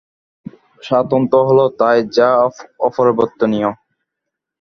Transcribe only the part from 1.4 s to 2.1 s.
হল তাই,